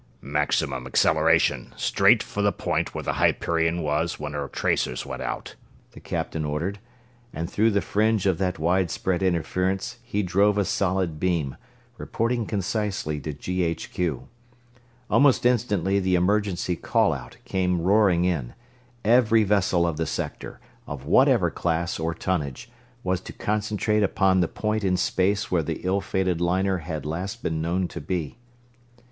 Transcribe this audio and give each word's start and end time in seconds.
"Maximum 0.23 0.87
acceleration, 0.87 1.73
straight 1.75 2.23
for 2.23 2.41
the 2.41 2.51
point 2.51 2.95
where 2.95 3.03
the 3.03 3.13
Hyperion 3.13 3.83
was 3.83 4.19
when 4.19 4.33
her 4.33 4.47
tracers 4.47 5.05
went 5.05 5.21
out," 5.21 5.53
the 5.91 5.99
captain 5.99 6.43
ordered, 6.43 6.79
and 7.31 7.47
through 7.47 7.69
the 7.69 7.83
fringe 7.83 8.25
of 8.25 8.39
that 8.39 8.57
widespread 8.57 9.21
interference 9.21 9.99
he 10.01 10.23
drove 10.23 10.57
a 10.57 10.65
solid 10.65 11.19
beam, 11.19 11.55
reporting 11.99 12.47
concisely 12.47 13.19
to 13.19 13.31
G. 13.31 13.61
H. 13.61 13.91
Q. 13.93 14.27
Almost 15.07 15.45
instantly 15.45 15.99
the 15.99 16.15
emergency 16.15 16.75
call 16.75 17.13
out 17.13 17.37
came 17.45 17.79
roaring 17.79 18.25
in 18.25 18.55
every 19.05 19.43
vessel 19.43 19.85
of 19.85 19.97
the 19.97 20.07
Sector, 20.07 20.59
of 20.87 21.05
whatever 21.05 21.51
class 21.51 21.99
or 21.99 22.15
tonnage, 22.15 22.71
was 23.03 23.21
to 23.21 23.33
concentrate 23.33 24.01
upon 24.01 24.39
the 24.39 24.47
point 24.47 24.83
in 24.83 24.97
space 24.97 25.51
where 25.51 25.61
the 25.61 25.81
ill 25.83 26.01
fated 26.01 26.41
liner 26.41 26.79
had 26.79 27.05
last 27.05 27.43
been 27.43 27.61
known 27.61 27.87
to 27.89 28.01
be. 28.01 28.39